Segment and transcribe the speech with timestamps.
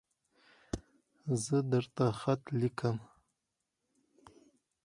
[1.43, 2.97] زه درته خط لیکم